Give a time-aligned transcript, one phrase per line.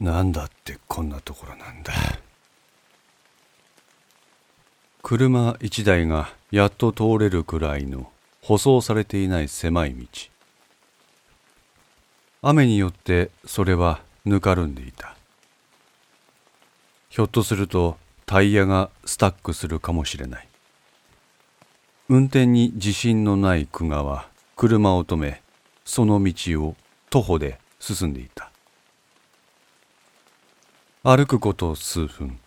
[0.00, 1.92] なんだってこんなところなんだ。
[5.02, 8.10] 車一台がやっと通れるくらいの
[8.42, 10.06] 舗装されていない狭い道。
[12.42, 15.16] 雨によってそれはぬかるんでいた。
[17.08, 20.48] ひょっとするとタイヤがスタックするかもしれない。
[22.08, 25.42] 運転に自信のない久我は車を止め
[25.84, 26.76] その道を
[27.08, 28.50] 徒歩で進んでいた。
[31.08, 32.40] 歩くこと数分。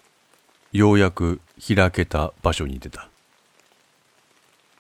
[0.74, 3.10] ようやく開けた場所に出た。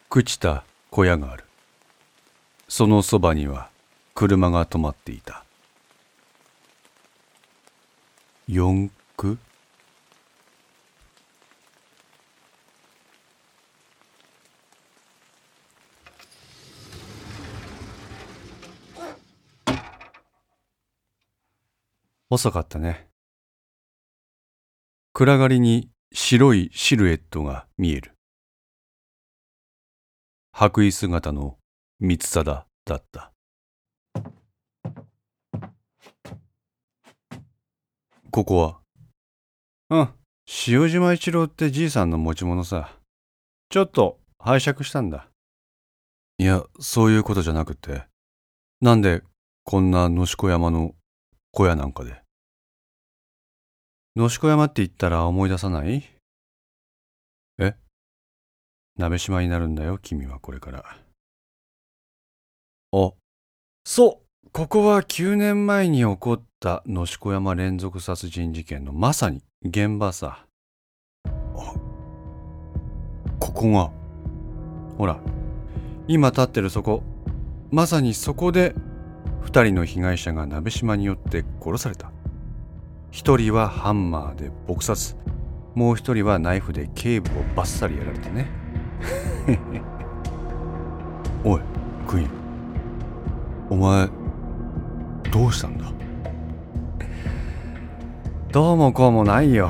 [0.09, 1.45] 朽ちた小屋がある。
[2.67, 3.69] そのそばには
[4.15, 5.45] 車が止まっていた。
[8.49, 9.37] 四駆？
[22.29, 23.08] 遅かったね。
[25.19, 28.13] 暗がりに白いシルエットが見える。
[30.53, 31.57] 白衣姿の
[31.99, 33.33] 三貞だった。
[38.31, 38.79] ここ
[39.89, 39.99] は？
[40.03, 40.09] うん、
[40.69, 42.93] 塩島一郎ってじいさんの持ち物さ。
[43.69, 45.27] ちょっと拝借したんだ。
[46.37, 48.03] いや、そういうことじゃなくて、
[48.79, 49.23] なんで
[49.65, 50.95] こんな野子山の
[51.51, 52.21] 小屋なんかで？
[54.19, 56.03] 野子山って言ったら思い出さない？
[57.57, 57.73] え？
[58.97, 60.83] 鍋島になるんだよ、君はこれから。
[62.91, 63.13] あ、
[63.85, 70.45] そう、ここは9年前に起こった野子山連続殺人事件のまさに現場さ。
[71.25, 71.73] あ、
[73.39, 73.89] ここが。
[74.97, 75.17] ほら、
[76.09, 77.03] 今立ってるそこ、
[77.71, 78.75] まさにそこで
[79.43, 82.11] 2人の被害者が鍋島によって殺された。
[83.11, 85.15] 1人はハンマーで撲殺。
[85.75, 88.47] もう1人はナイフで頸部をバッサリやられてね。
[91.43, 91.61] おい
[92.07, 92.29] クイーン。
[93.69, 94.09] お前
[95.31, 95.85] どうしたんだ？
[98.51, 99.69] どうもこうもないよ。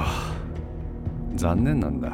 [1.35, 2.11] 残念なんだ。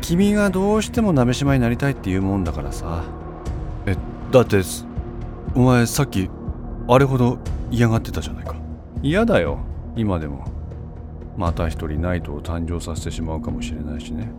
[0.00, 3.02] 君がどうしても鍋島になりたいっていうもんだからさ。
[3.86, 3.96] え
[4.32, 4.60] だって
[5.54, 6.30] お前さっき
[6.88, 7.38] あれほど
[7.70, 8.54] 嫌がってたじゃないか。
[9.02, 9.58] 嫌だよ。
[9.96, 10.44] 今でも。
[11.36, 14.30] また一人ナイトを誕生させてしまうかもしれないしね。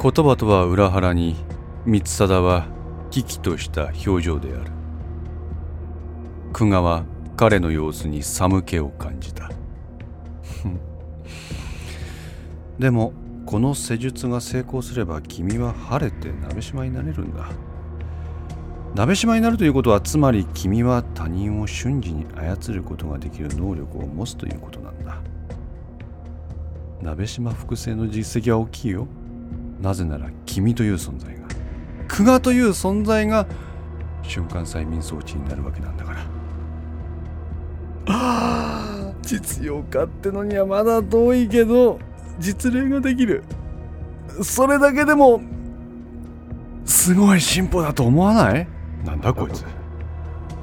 [0.00, 1.36] 言葉とは裏腹に
[1.84, 2.66] 三貞は
[3.10, 4.72] 危機とした表情である。
[6.52, 7.04] 久我は
[7.36, 9.50] 彼の様子に寒気を感じた。
[12.78, 13.12] でも
[13.44, 17.50] この施術が成功すれば君は晴れて鍋島になれるんだ。
[18.94, 25.20] 鍋島になるということはつまり君は他人を瞬時に操ることができる能力を持つということなんだ。
[27.02, 29.08] 鍋島複製の実績は大きいよ。
[29.82, 31.48] なぜなら君という存在が。
[32.08, 33.46] 久我という存在が
[34.22, 36.18] 瞬間催眠装置になるわけなんだから。
[38.06, 41.98] ああ実用化ってのにはまだ遠いけど
[42.38, 43.42] 実例ができる。
[44.40, 45.40] それだけでも
[46.84, 48.68] すごい進歩だと思わない？
[49.04, 49.64] なんだこいつ。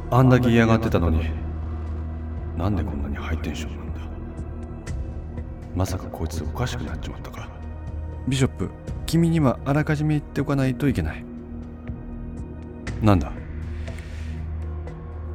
[0.09, 1.29] あんだけ嫌がってたのに。
[2.57, 4.01] なんでこんなにハイテンションなんだ。
[5.75, 7.47] まさかこいつおかしくなっちまったか。
[8.27, 8.69] ビショップ
[9.05, 11.23] 君にはあらかじめ言っておかないといけない。
[13.01, 13.31] なんだ？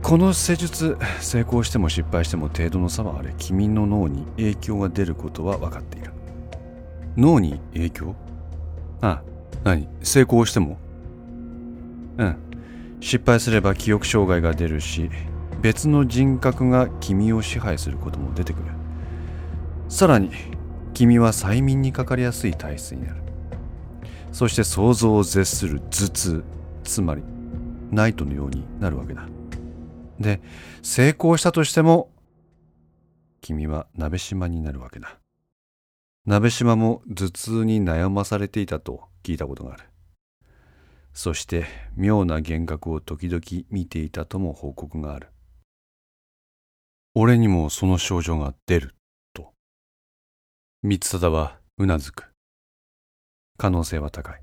[0.02, 6.12] この施術成功しても失敗しても程度の差はあれ君の脳に影響が出ることは分かっている。
[7.16, 8.14] 脳に影響？
[9.00, 9.22] ああ。
[9.64, 9.88] 何？
[10.02, 10.76] 成功しても？
[12.18, 12.36] うん
[13.00, 15.10] 失敗すれば記憶障害が出るし
[15.60, 18.66] 別の人格が君を支配することも出てくる。
[19.88, 20.30] さらに
[20.94, 23.22] 君は催眠にかかりやすい体質になる。
[24.32, 26.44] そして想像を絶する頭痛
[26.84, 27.22] つまり
[27.90, 29.26] ナイトのようになるわけだ。
[30.18, 30.40] で
[30.82, 32.10] 成功したとしても
[33.40, 35.18] 君は鍋島になるわけだ。
[36.26, 39.84] 鍋島も頭痛に悩まされていたと聞いたことがある。
[41.16, 41.64] そして
[41.96, 43.40] 妙な幻覚を時々
[43.70, 45.28] 見ていたとも報告がある。
[47.14, 48.94] 俺にもその症状が出る、
[49.32, 49.54] と。
[50.82, 52.30] 三貞はうなずく。
[53.56, 54.42] 可能性は高い。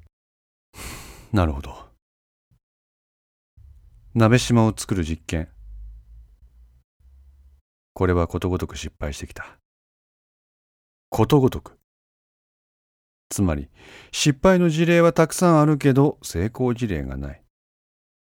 [1.32, 1.92] なるほど。
[4.16, 5.50] 鍋島を作る実験。
[7.94, 9.60] これはことごとく失敗してきた。
[11.10, 11.78] ことごとく。
[13.34, 13.68] つまり
[14.12, 17.42] 失敗の事例はたくさんあるけど成功事例がない。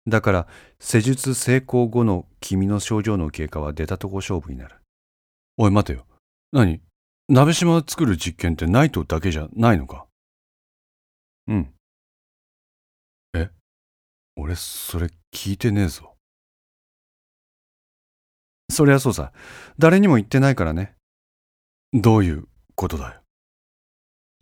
[0.06, 0.46] だから
[0.80, 4.76] 施術成功後の君の症状の経過は出たとこ勝負になる。
[5.56, 6.04] おい待てよ。
[6.52, 6.82] 何？
[7.30, 10.04] 鍋島を作る実験ってナイトだけじゃないのか？
[11.46, 11.72] うん。
[13.34, 13.48] え？
[14.36, 16.16] 俺それ聞いてねえぞ。
[18.70, 19.32] そりゃそうさ。
[19.78, 20.94] 誰にも言ってないからね。
[21.94, 22.44] どういう
[22.74, 23.20] ことだよ？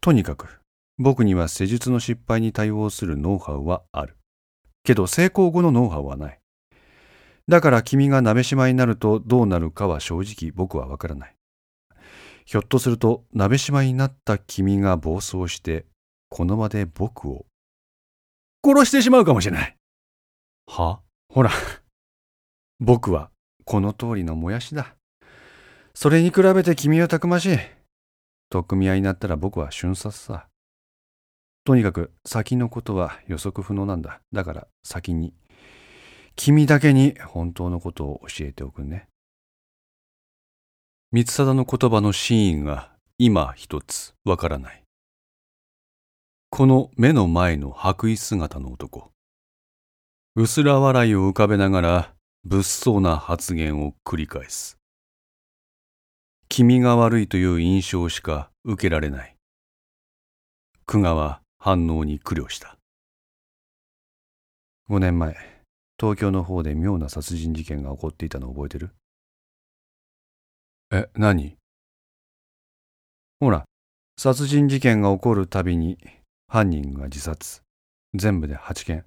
[0.06, 0.60] とにかく
[0.98, 4.16] 僕には施術の失敗に対応するノウハウはある
[4.84, 6.38] けど成功後のノウハウはない。
[7.48, 11.34] だから君が鍋島になるとどうなるかは正直僕はわからない。
[12.44, 15.86] ひょっとすると鍋島になった君が暴走して
[16.28, 17.44] この場で僕を
[18.64, 19.76] 殺してしまうかもしれない。
[20.68, 21.00] は？
[21.28, 21.50] ほら、
[22.78, 23.30] 僕は
[23.64, 24.94] この通りのもやしだ。
[25.94, 27.58] それに比べて君はたくましい。
[28.50, 30.46] 取っ組み合いになったら僕は瞬殺さ。
[31.64, 34.20] とにかく先のことは予測不能なんだ。
[34.32, 35.34] だから先に。
[36.36, 39.08] 君だけに本当のことを教えておくね。
[41.12, 44.82] 三貞の言葉の真意が今一つわからない。
[46.50, 49.10] この目の前の白衣姿の男。
[50.36, 52.14] 薄ら笑いを浮かべながら
[52.44, 54.75] 物騒な発言を繰り返す。
[56.48, 59.36] 君が悪いという印象しか受けられない。
[60.86, 62.76] 久川反応に苦慮した。
[64.88, 65.36] 5年前
[65.98, 68.90] 東京の方で妙な殺人事件が起こっていたの覚えてる？
[70.92, 71.56] え何？
[73.40, 73.64] ほら
[74.16, 75.98] 殺人事件が起こるたびに
[76.48, 77.62] 犯人が自殺。
[78.14, 79.04] 全部で8件。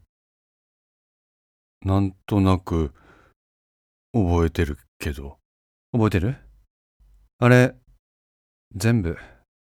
[1.83, 2.93] なんとなく
[4.13, 5.37] 覚えてるけど。
[5.93, 6.35] 覚えてる？
[7.41, 7.73] あれ
[8.75, 9.15] 全部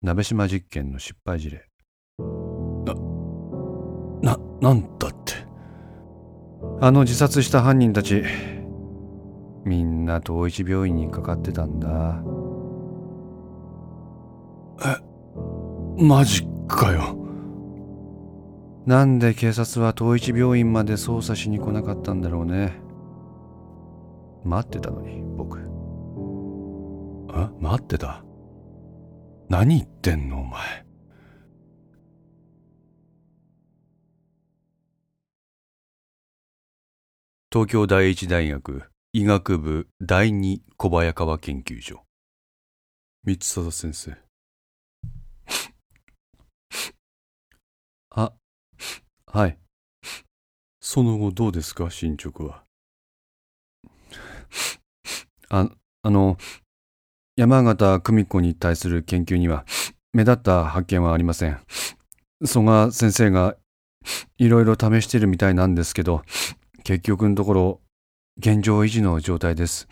[0.02, 1.64] 鍋島実験の失敗事例
[4.20, 5.32] な、なんだって。
[6.82, 8.22] あの自殺した犯人たち、
[9.64, 12.22] みんな統一病院にかかってたんだ。
[14.84, 17.16] え、マジかよ。
[18.84, 22.74] なんで警察は統一病院まで捜査しに来なかったんだろうね。
[24.44, 25.73] 待ってたのに、僕。
[27.36, 28.24] あ、待ってた。
[29.48, 30.86] 何言ってんの、お前。
[37.50, 42.04] 東京第一大学医学部第二小早川研究所。
[43.24, 44.16] 三貞先生。
[48.10, 48.32] あ
[49.26, 49.58] はい。
[50.80, 52.64] その後どうですか進捗は？
[55.48, 55.68] あ
[56.02, 56.36] あの
[57.36, 59.64] 山形久美子に対する研究には
[60.12, 61.58] 目立った発見はありません
[62.44, 63.56] 曽我先生が
[64.38, 66.22] いろいろ試してるみたいなんですけど
[66.84, 67.80] 結局のところ、
[68.36, 69.88] 現状維持の状態です。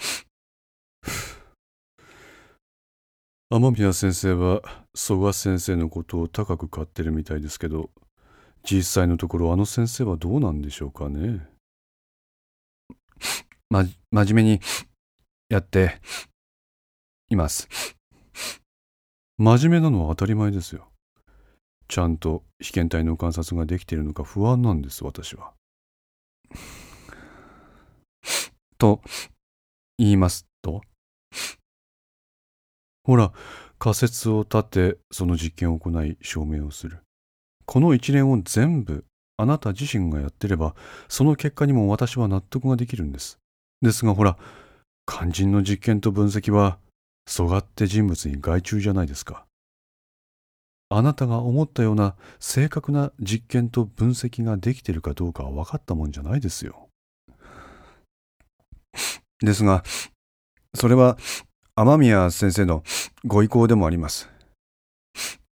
[3.48, 4.60] 雨宮先生は
[4.94, 7.88] 曽我先生のことを高く買ってるみたいですけど、
[8.62, 11.48] 実際のところあの先生はどうなんでしょうかね。
[13.70, 14.60] ま、真面目に
[15.48, 15.98] やって
[17.32, 17.68] います。
[19.38, 20.88] 真面目なのは当たり前ですよ。
[21.88, 25.52] ちゃんと被験体の観察ができているのか不安なんです、私は。
[28.78, 29.00] と
[29.98, 30.80] 言いますと
[33.04, 33.32] ほら、
[33.78, 37.00] 仮説を立て、その実験を行い証明をする。
[37.66, 39.04] この一連を全部
[39.36, 40.74] あなた自身がやってれば、
[41.08, 43.38] その結果にも私は納得ができるんです。
[43.80, 44.38] ですがほら、
[45.06, 46.78] 肝心の実験と分析は、
[47.26, 49.46] そがって人物に外注じゃないですか。
[50.88, 56.88] あなたが思ったような正確な実験と分析ができているかどうかは分かったもんじゃないですよ。
[59.40, 59.82] ですが、
[60.74, 61.16] それは
[61.74, 62.82] 雨宮先生の
[63.24, 64.28] ご意向でもあります。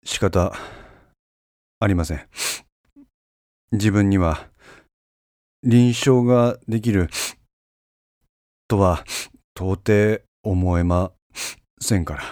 [0.04, 0.52] 仕方
[1.78, 2.28] ありません。
[3.72, 4.48] 自分には
[5.62, 7.08] 臨床ができる
[8.68, 9.04] とは
[9.54, 11.12] 到底思えま
[11.80, 12.22] せんから。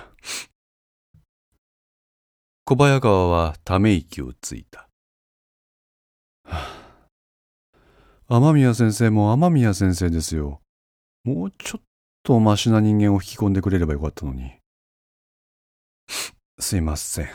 [2.64, 4.88] 小早川はため息をついた。
[8.28, 10.60] 雨宮先生も雨宮先生ですよ。
[11.24, 11.82] もうちょっ
[12.22, 14.52] とマシな人間を引き込んでくれればよかったのに。
[16.60, 17.28] すいません。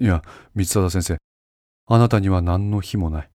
[0.00, 0.22] いや、
[0.54, 1.18] 三貞先生、
[1.86, 3.30] あなたには何の非もない。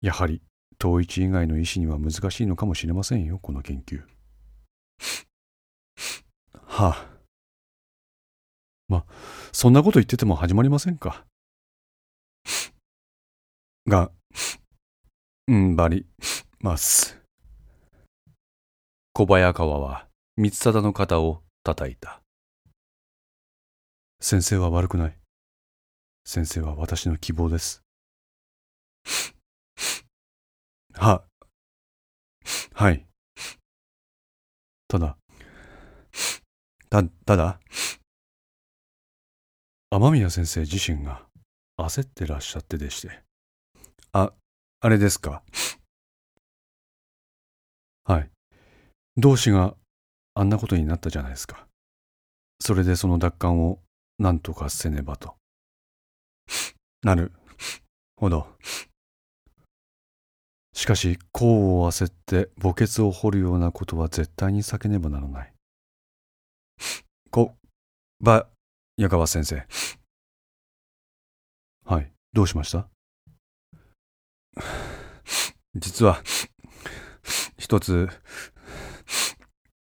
[0.00, 0.42] やはり、
[0.80, 4.06] 統一以外の医師には難しいのかもしれませんよ、この研究。
[6.66, 7.16] はあ。
[8.88, 9.04] ま、
[9.52, 11.24] そんなこと言ってても始まりませんか。
[13.86, 14.10] が、
[15.50, 16.06] んばり
[16.60, 17.20] ます。
[19.12, 22.20] 小早川は三貞の肩を叩いた。
[24.20, 25.16] 先生は悪くない。
[26.24, 27.82] 先生は私の希望です。
[30.94, 31.22] は、
[32.74, 33.06] はい。
[34.88, 35.16] ただ、
[36.90, 37.60] た、ただ、
[39.90, 41.26] 雨宮先生自身が
[41.78, 43.22] 焦ってらっしゃってでして。
[44.12, 44.32] あ、
[44.80, 45.42] あれですか？
[48.04, 48.30] はい。
[49.16, 49.74] 同志が
[50.34, 51.66] あんなことになったじゃないですか。
[52.60, 53.80] それでその奪還を
[54.18, 55.34] 何とかせねばと。
[57.02, 57.32] なる
[58.16, 58.48] ほど。
[60.72, 65.52] しかし、功を焦って墓穴を掘るようなことは絶対に避けねばならない。
[68.20, 68.48] ば、
[68.96, 69.66] 矢川先生。
[71.84, 72.88] はい、どうしました？
[75.74, 76.22] 実は、
[77.58, 78.08] 一つ、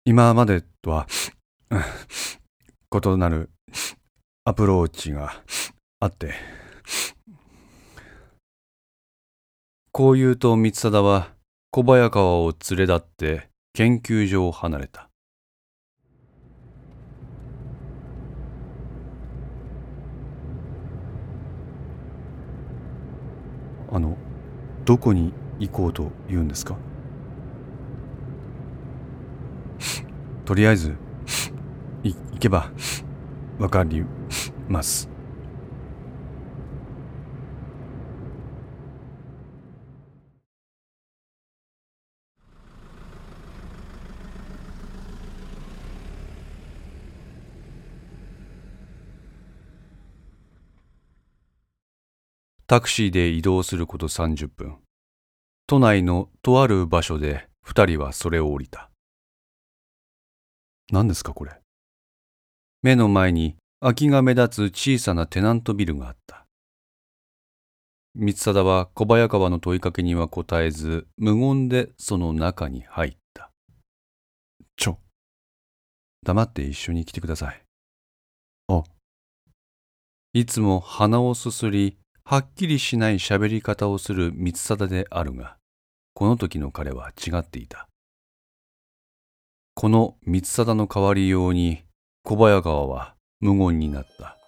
[0.06, 1.08] 今までとは、
[1.72, 3.50] 異なる
[4.44, 5.42] アプローチが
[6.00, 6.34] あって、
[9.92, 11.34] こう言うと三貞は
[11.72, 15.05] 小早川を連れ立って研究所を離れた。
[23.96, 24.18] あの、
[24.84, 26.76] どこに行こうと言うんですか？
[30.44, 30.98] とりあえず、
[32.04, 32.72] 行けば、
[33.58, 34.04] わかり
[34.68, 35.10] ます。
[52.68, 54.78] タクシーで移動すること30分。
[55.68, 58.90] 都内のとある場所で二人はそれを降りた。
[60.92, 61.62] 何ですかこれ？
[62.82, 66.48] 目の前に空きが目立つ小さなテナントビルがあった。
[68.16, 73.52] 三貞は小早川の問いかけには答えず、無言でその中に入った。
[74.76, 74.98] ちょ。
[76.24, 77.62] 黙って一緒に来てください。
[78.70, 78.84] あ。
[80.34, 85.58] いつも鼻をすすり、はっきりしない喋り方をする三貞であるが、
[86.16, 87.88] この時の彼は違っていた。
[89.76, 91.84] この三貞の代わりように
[92.24, 94.40] 小早川は無言になった。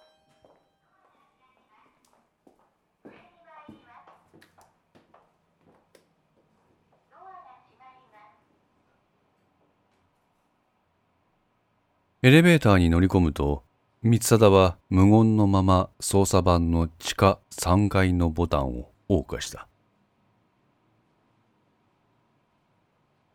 [12.22, 13.67] エレベーターに乗り込むと
[14.00, 19.66] 三貞は無言のまま操作盤の地下3階のボタンを謳歌した。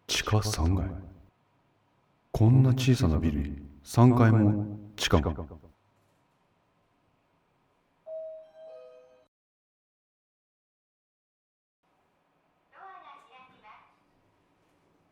[0.07, 0.89] 地下3階？
[2.31, 5.35] こんな小さなビルに3階も地下も。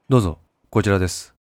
[0.08, 0.39] どうぞ、
[0.70, 1.36] こちらです。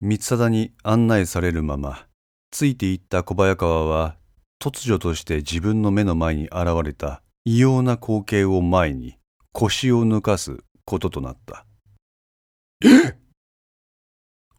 [0.00, 2.06] 三貞に案内されるまま、
[2.54, 4.16] ついていった小早川は
[4.62, 9.18] 突如として自分の目の前に現れた異様な光景を前に
[9.50, 11.66] 腰を抜かすこととなった。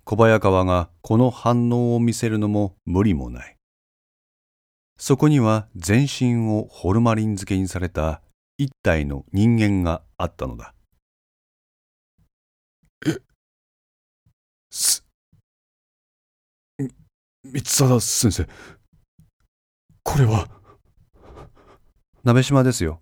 [0.04, 3.56] 小早川がこの反応を見せるのも無理もない。
[4.98, 8.22] そこには全身をホルマリン漬けにされた
[8.58, 10.74] 一体の人間があったのだ。
[13.08, 13.20] え？
[14.70, 15.05] す、
[17.54, 18.48] 三沢先生。
[20.04, 20.48] これは。
[22.24, 23.02] 鍋島ですよ。